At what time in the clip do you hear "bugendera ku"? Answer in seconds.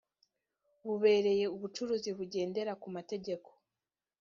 2.17-2.87